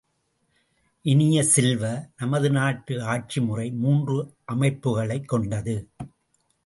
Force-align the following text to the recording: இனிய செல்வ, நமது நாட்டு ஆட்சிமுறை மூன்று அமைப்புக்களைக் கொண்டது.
இனிய 1.01 1.43
செல்வ, 1.43 2.07
நமது 2.17 2.49
நாட்டு 2.49 2.99
ஆட்சிமுறை 2.99 3.73
மூன்று 3.75 4.33
அமைப்புக்களைக் 4.51 5.25
கொண்டது. 5.25 5.89